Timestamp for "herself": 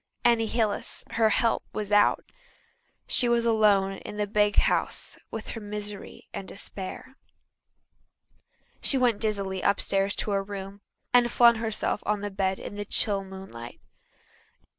11.57-12.01